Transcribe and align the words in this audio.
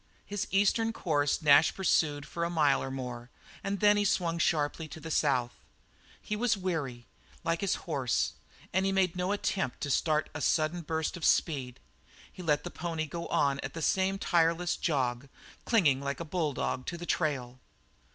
His 0.25 0.47
eastern 0.49 0.93
course 0.93 1.43
Nash 1.43 1.75
pursued 1.75 2.25
for 2.25 2.43
a 2.43 2.49
mile 2.49 2.81
or 2.81 2.89
more, 2.89 3.29
and 3.63 3.79
then 3.81 4.03
swung 4.03 4.39
sharp 4.39 4.77
to 4.77 4.99
the 4.99 5.11
south. 5.11 5.51
He 6.19 6.35
was 6.35 6.57
weary, 6.57 7.05
like 7.43 7.61
his 7.61 7.75
horse, 7.85 8.33
and 8.73 8.83
he 8.83 8.91
made 8.91 9.15
no 9.15 9.31
attempt 9.31 9.79
to 9.81 9.91
start 9.91 10.31
a 10.33 10.41
sudden 10.41 10.81
burst 10.81 11.17
of 11.17 11.23
speed. 11.23 11.79
He 12.31 12.41
let 12.41 12.63
the 12.63 12.71
pony 12.71 13.05
go 13.05 13.27
on 13.27 13.59
at 13.59 13.75
the 13.75 13.81
same 13.83 14.17
tireless 14.17 14.75
jog, 14.75 15.29
clinging 15.65 16.01
like 16.01 16.19
a 16.19 16.25
bulldog 16.25 16.87
to 16.87 16.97
the 16.97 17.05
trail. 17.05 17.59